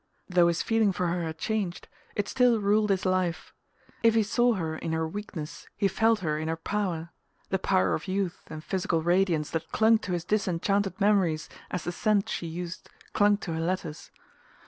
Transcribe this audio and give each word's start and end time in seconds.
Though 0.27 0.47
his 0.47 0.63
feeling 0.63 0.91
for 0.91 1.05
her 1.09 1.21
had 1.25 1.37
changed, 1.37 1.87
it 2.15 2.27
still 2.27 2.59
ruled 2.59 2.89
his 2.89 3.05
life. 3.05 3.53
If 4.01 4.15
he 4.15 4.23
saw 4.23 4.55
her 4.55 4.75
in 4.75 4.93
her 4.93 5.07
weakness 5.07 5.67
he 5.77 5.87
felt 5.87 6.21
her 6.21 6.39
in 6.39 6.47
her 6.47 6.55
power: 6.55 7.11
the 7.49 7.59
power 7.59 7.93
of 7.93 8.07
youth 8.07 8.41
and 8.47 8.63
physical 8.63 9.03
radiance 9.03 9.51
that 9.51 9.71
clung 9.71 9.99
to 9.99 10.13
his 10.13 10.25
disenchanted 10.25 10.99
memories 10.99 11.49
as 11.69 11.83
the 11.83 11.91
scent 11.91 12.29
she 12.29 12.47
used 12.47 12.89
clung 13.13 13.37
to 13.45 13.53
her 13.53 13.59
letters. 13.61 14.09